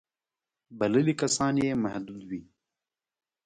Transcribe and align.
بللي 0.79 1.13
کسان 1.21 1.53
یې 1.63 1.71
محدود 1.83 2.21
وي. 2.29 2.41